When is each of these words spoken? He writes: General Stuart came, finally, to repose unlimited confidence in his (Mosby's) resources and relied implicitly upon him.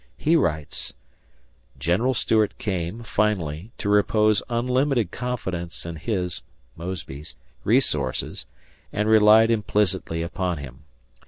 He 0.17 0.35
writes: 0.35 0.95
General 1.77 2.15
Stuart 2.15 2.57
came, 2.57 3.03
finally, 3.03 3.71
to 3.77 3.87
repose 3.87 4.41
unlimited 4.49 5.11
confidence 5.11 5.85
in 5.85 5.97
his 5.97 6.41
(Mosby's) 6.75 7.35
resources 7.63 8.47
and 8.91 9.07
relied 9.07 9.51
implicitly 9.51 10.23
upon 10.23 10.57
him. 10.57 10.85